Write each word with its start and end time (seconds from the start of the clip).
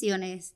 Bendiciones. 0.00 0.54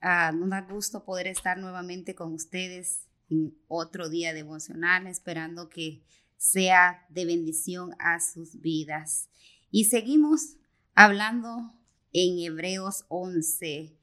Ah, 0.00 0.30
nos 0.32 0.48
da 0.48 0.60
gusto 0.60 1.04
poder 1.04 1.26
estar 1.26 1.58
nuevamente 1.58 2.14
con 2.14 2.32
ustedes 2.32 3.08
en 3.28 3.52
otro 3.66 4.08
día 4.08 4.32
devocional, 4.32 5.08
esperando 5.08 5.68
que 5.68 6.04
sea 6.36 7.04
de 7.08 7.24
bendición 7.24 7.96
a 7.98 8.20
sus 8.20 8.60
vidas. 8.60 9.28
Y 9.72 9.86
seguimos 9.86 10.54
hablando 10.94 11.74
en 12.12 12.38
Hebreos 12.38 13.06
11. 13.08 13.98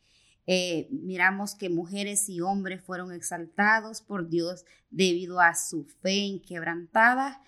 Eh, 0.48 0.90
miramos 0.92 1.56
que 1.56 1.70
mujeres 1.70 2.28
y 2.28 2.42
hombres 2.42 2.84
fueron 2.84 3.14
exaltados 3.14 4.02
por 4.02 4.28
Dios 4.28 4.66
debido 4.92 5.40
a 5.40 5.56
su 5.56 5.86
fe 5.86 6.16
inquebrantada. 6.16 7.42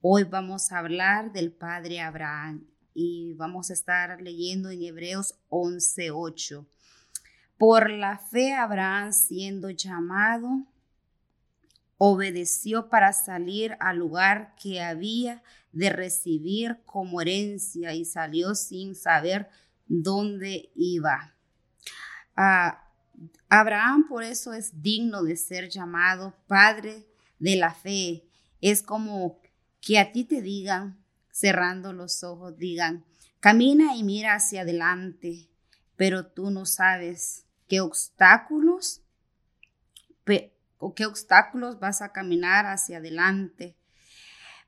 Hoy 0.00 0.24
vamos 0.24 0.72
a 0.72 0.80
hablar 0.80 1.32
del 1.32 1.52
padre 1.52 2.00
Abraham 2.00 2.71
y 2.94 3.34
vamos 3.34 3.70
a 3.70 3.74
estar 3.74 4.20
leyendo 4.20 4.70
en 4.70 4.82
Hebreos 4.82 5.34
11:8. 5.48 6.66
Por 7.58 7.90
la 7.90 8.18
fe 8.18 8.54
Abraham 8.54 9.12
siendo 9.12 9.70
llamado 9.70 10.66
obedeció 11.98 12.88
para 12.88 13.12
salir 13.12 13.76
al 13.78 13.98
lugar 13.98 14.54
que 14.60 14.82
había 14.82 15.42
de 15.70 15.90
recibir 15.90 16.80
como 16.84 17.20
herencia 17.20 17.94
y 17.94 18.04
salió 18.04 18.54
sin 18.54 18.94
saber 18.94 19.48
dónde 19.86 20.70
iba. 20.74 21.32
Ah, 22.34 22.90
Abraham 23.48 24.06
por 24.08 24.24
eso 24.24 24.52
es 24.52 24.82
digno 24.82 25.22
de 25.22 25.36
ser 25.36 25.68
llamado 25.68 26.34
padre 26.46 27.06
de 27.38 27.56
la 27.56 27.72
fe. 27.72 28.24
Es 28.60 28.82
como 28.82 29.38
que 29.80 29.98
a 29.98 30.12
ti 30.12 30.24
te 30.24 30.42
digan, 30.42 31.01
cerrando 31.32 31.92
los 31.92 32.22
ojos, 32.22 32.56
digan, 32.56 33.04
camina 33.40 33.96
y 33.96 34.04
mira 34.04 34.34
hacia 34.34 34.60
adelante, 34.60 35.48
pero 35.96 36.26
tú 36.26 36.50
no 36.50 36.66
sabes 36.66 37.46
qué 37.66 37.80
obstáculos 37.80 39.02
o 40.78 40.94
qué 40.94 41.06
obstáculos 41.06 41.78
vas 41.78 42.02
a 42.02 42.12
caminar 42.12 42.66
hacia 42.66 42.98
adelante. 42.98 43.76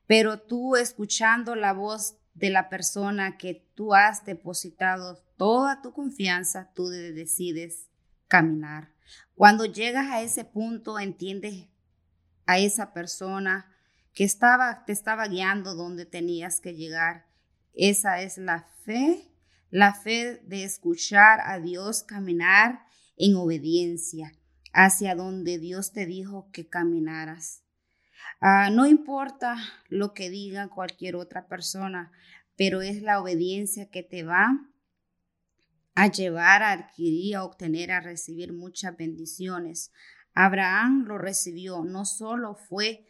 Pero 0.07 0.41
tú 0.41 0.77
escuchando 0.77 1.57
la 1.57 1.73
voz 1.73 2.17
de 2.35 2.51
la 2.51 2.69
persona 2.69 3.37
que 3.37 3.67
tú 3.75 3.95
has 3.95 4.25
depositado 4.25 5.23
toda 5.37 5.83
tu 5.83 5.93
confianza, 5.93 6.71
tú 6.75 6.89
decides 6.89 7.89
caminar. 8.29 8.93
Cuando 9.35 9.65
llegas 9.65 10.07
a 10.07 10.23
ese 10.23 10.45
punto, 10.45 10.99
entiendes 10.99 11.67
a 12.47 12.59
esa 12.59 12.93
persona 12.93 13.74
que 14.15 14.25
estaba, 14.25 14.85
te 14.85 14.93
estaba 14.93 15.27
guiando 15.29 15.75
donde 15.75 16.07
tenías 16.07 16.61
que 16.61 16.75
llegar. 16.75 17.27
Esa 17.75 18.23
es 18.23 18.39
la 18.39 18.69
fe, 18.85 19.33
la 19.71 19.93
fe 19.93 20.41
de 20.45 20.65
escuchar 20.65 21.41
a 21.45 21.59
Dios 21.59 22.05
caminar 22.05 22.87
en 23.17 23.35
obediencia 23.37 24.33
hacia 24.73 25.15
donde 25.15 25.59
Dios 25.59 25.93
te 25.93 26.07
dijo 26.07 26.51
que 26.53 26.69
caminaras. 26.69 27.63
Ah, 28.41 28.71
no 28.71 28.87
importa 28.87 29.57
lo 29.89 30.15
que 30.15 30.31
diga 30.31 30.69
cualquier 30.69 31.17
otra 31.17 31.49
persona, 31.49 32.13
pero 32.57 32.83
es 32.83 33.03
la 33.03 33.21
obediencia 33.21 33.91
que 33.91 34.03
te 34.03 34.23
va 34.23 34.71
a 35.95 36.09
llevar 36.09 36.63
a 36.63 36.73
adquirir, 36.73 37.37
a 37.37 37.45
obtener, 37.45 37.93
a 37.93 38.01
recibir 38.01 38.53
muchas 38.53 38.97
bendiciones. 38.97 39.93
Abraham 40.35 41.05
lo 41.07 41.19
recibió, 41.19 41.85
no 41.85 42.05
solo 42.05 42.57
fue 42.57 43.07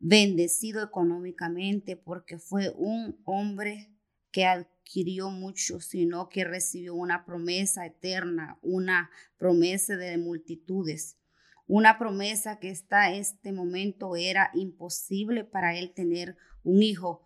bendecido 0.00 0.82
económicamente 0.82 1.94
porque 1.94 2.38
fue 2.38 2.72
un 2.74 3.20
hombre 3.24 3.94
que 4.32 4.46
adquirió 4.46 5.30
mucho, 5.30 5.80
sino 5.80 6.28
que 6.28 6.44
recibió 6.44 6.94
una 6.94 7.24
promesa 7.24 7.86
eterna, 7.86 8.58
una 8.62 9.10
promesa 9.36 9.96
de 9.96 10.16
multitudes, 10.18 11.18
una 11.66 11.98
promesa 11.98 12.58
que 12.58 12.70
hasta 12.70 13.12
este 13.12 13.52
momento 13.52 14.16
era 14.16 14.50
imposible 14.54 15.44
para 15.44 15.78
él 15.78 15.92
tener 15.92 16.36
un 16.64 16.82
hijo. 16.82 17.24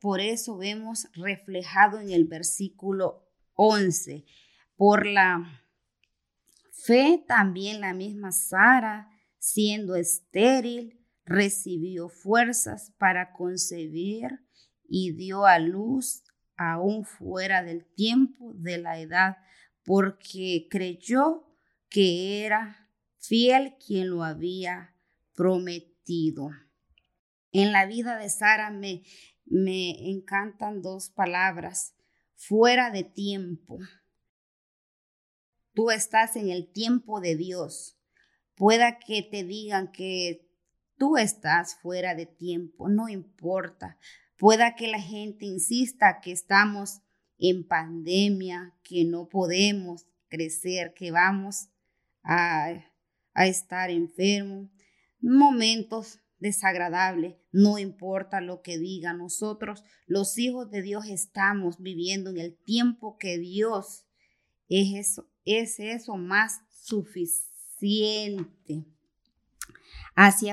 Por 0.00 0.20
eso 0.20 0.56
vemos 0.56 1.08
reflejado 1.14 2.00
en 2.00 2.10
el 2.10 2.24
versículo 2.24 3.28
11, 3.54 4.24
por 4.76 5.06
la 5.06 5.60
fe 6.70 7.22
también 7.26 7.80
la 7.80 7.94
misma 7.94 8.30
Sara, 8.30 9.10
siendo 9.38 9.96
estéril, 9.96 11.01
recibió 11.24 12.08
fuerzas 12.08 12.92
para 12.98 13.32
concebir 13.32 14.40
y 14.88 15.12
dio 15.12 15.46
a 15.46 15.58
luz 15.58 16.22
aún 16.56 17.04
fuera 17.04 17.62
del 17.62 17.84
tiempo 17.94 18.52
de 18.54 18.78
la 18.78 19.00
edad, 19.00 19.36
porque 19.84 20.68
creyó 20.70 21.44
que 21.88 22.44
era 22.44 22.88
fiel 23.18 23.74
quien 23.84 24.10
lo 24.10 24.24
había 24.24 24.94
prometido. 25.34 26.50
En 27.52 27.72
la 27.72 27.86
vida 27.86 28.16
de 28.16 28.30
Sara 28.30 28.70
me, 28.70 29.02
me 29.44 30.10
encantan 30.10 30.82
dos 30.82 31.10
palabras, 31.10 31.94
fuera 32.34 32.90
de 32.90 33.04
tiempo. 33.04 33.78
Tú 35.74 35.90
estás 35.90 36.36
en 36.36 36.50
el 36.50 36.70
tiempo 36.70 37.20
de 37.20 37.36
Dios. 37.36 37.98
Pueda 38.54 38.98
que 38.98 39.22
te 39.22 39.44
digan 39.44 39.90
que 39.90 40.51
tú 41.02 41.16
estás 41.16 41.74
fuera 41.82 42.14
de 42.14 42.26
tiempo, 42.26 42.88
no 42.88 43.08
importa. 43.08 43.98
Pueda 44.38 44.76
que 44.76 44.86
la 44.86 45.00
gente 45.00 45.44
insista 45.46 46.20
que 46.20 46.30
estamos 46.30 47.00
en 47.38 47.66
pandemia, 47.66 48.72
que 48.84 49.04
no 49.04 49.28
podemos 49.28 50.06
crecer, 50.28 50.94
que 50.94 51.10
vamos 51.10 51.70
a, 52.22 52.84
a 53.34 53.46
estar 53.48 53.90
enfermos. 53.90 54.70
Momentos 55.20 56.20
desagradables, 56.38 57.34
no 57.50 57.80
importa 57.80 58.40
lo 58.40 58.62
que 58.62 58.78
diga. 58.78 59.12
Nosotros, 59.12 59.82
los 60.06 60.38
hijos 60.38 60.70
de 60.70 60.82
Dios, 60.82 61.06
estamos 61.08 61.82
viviendo 61.82 62.30
en 62.30 62.38
el 62.38 62.56
tiempo 62.62 63.18
que 63.18 63.38
Dios 63.38 64.06
es 64.68 64.94
eso, 64.94 65.28
es 65.44 65.80
eso 65.80 66.16
más 66.16 66.60
suficiente. 66.70 68.52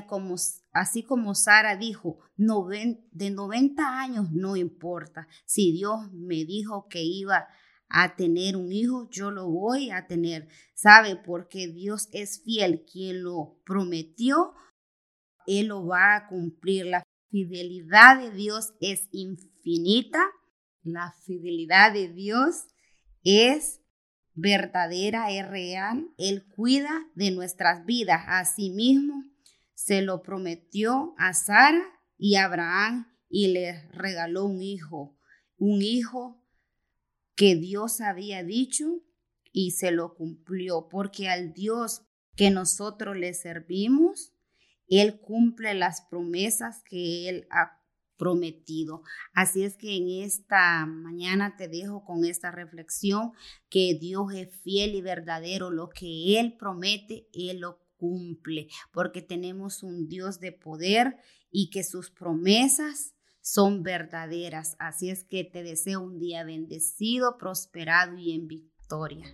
Como, 0.07 0.35
así 0.71 1.03
como 1.03 1.35
Sara 1.35 1.75
dijo, 1.75 2.19
de 2.37 3.31
90 3.31 3.99
años 3.99 4.31
no 4.31 4.55
importa. 4.55 5.27
Si 5.45 5.71
Dios 5.71 6.11
me 6.13 6.45
dijo 6.45 6.87
que 6.89 7.03
iba 7.03 7.47
a 7.89 8.15
tener 8.15 8.55
un 8.55 8.71
hijo, 8.71 9.09
yo 9.11 9.31
lo 9.31 9.49
voy 9.49 9.91
a 9.91 10.07
tener. 10.07 10.47
¿Sabe? 10.73 11.15
Porque 11.15 11.67
Dios 11.67 12.07
es 12.11 12.41
fiel. 12.43 12.85
Quien 12.89 13.23
lo 13.23 13.59
prometió, 13.65 14.53
Él 15.47 15.67
lo 15.67 15.85
va 15.85 16.15
a 16.15 16.27
cumplir. 16.27 16.85
La 16.85 17.03
fidelidad 17.29 18.19
de 18.19 18.31
Dios 18.31 18.73
es 18.79 19.09
infinita. 19.11 20.23
La 20.83 21.13
fidelidad 21.25 21.93
de 21.93 22.07
Dios 22.07 22.67
es 23.23 23.81
verdadera, 24.33 25.31
es 25.31 25.47
real. 25.47 26.07
Él 26.17 26.45
cuida 26.47 27.07
de 27.15 27.31
nuestras 27.31 27.85
vidas. 27.85 28.23
Asimismo, 28.27 29.23
se 29.73 30.01
lo 30.01 30.21
prometió 30.21 31.13
a 31.17 31.33
Sara 31.33 31.81
y 32.17 32.35
a 32.35 32.45
Abraham 32.45 33.07
y 33.29 33.47
le 33.47 33.87
regaló 33.91 34.45
un 34.45 34.61
hijo, 34.61 35.17
un 35.57 35.81
hijo 35.81 36.43
que 37.35 37.55
Dios 37.55 38.01
había 38.01 38.43
dicho 38.43 38.85
y 39.51 39.71
se 39.71 39.91
lo 39.91 40.15
cumplió, 40.15 40.89
porque 40.89 41.29
al 41.29 41.53
Dios 41.53 42.01
que 42.35 42.49
nosotros 42.49 43.17
le 43.17 43.33
servimos, 43.33 44.33
Él 44.87 45.19
cumple 45.19 45.73
las 45.73 46.01
promesas 46.01 46.83
que 46.83 47.29
Él 47.29 47.47
ha 47.51 47.78
prometido. 48.19 49.01
Así 49.33 49.63
es 49.63 49.75
que 49.77 49.97
en 49.97 50.23
esta 50.23 50.85
mañana 50.85 51.55
te 51.57 51.67
dejo 51.67 52.03
con 52.03 52.25
esta 52.25 52.51
reflexión 52.51 53.31
que 53.69 53.97
Dios 53.99 54.33
es 54.35 54.53
fiel 54.61 54.93
y 54.93 55.01
verdadero. 55.01 55.71
Lo 55.71 55.89
que 55.89 56.39
Él 56.39 56.55
promete, 56.59 57.27
Él 57.33 57.61
lo 57.61 57.79
cumple, 57.97 58.67
porque 58.91 59.21
tenemos 59.21 59.81
un 59.81 60.07
Dios 60.07 60.39
de 60.39 60.51
poder 60.51 61.17
y 61.49 61.71
que 61.71 61.83
sus 61.83 62.11
promesas 62.11 63.15
son 63.41 63.81
verdaderas. 63.81 64.75
Así 64.79 65.09
es 65.09 65.23
que 65.23 65.43
te 65.43 65.63
deseo 65.63 66.01
un 66.01 66.19
día 66.19 66.43
bendecido, 66.43 67.37
prosperado 67.37 68.17
y 68.17 68.33
en 68.33 68.47
victoria. 68.47 69.25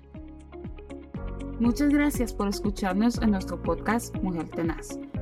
Muchas 1.59 1.89
gracias 1.89 2.33
por 2.33 2.49
escucharnos 2.49 3.17
en 3.21 3.31
nuestro 3.31 3.61
podcast 3.61 4.13
Mujer 4.17 4.49
Tenaz. 4.49 4.99